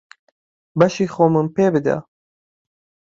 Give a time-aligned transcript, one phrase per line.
[0.79, 1.97] بەشی خۆمم پێ بدە.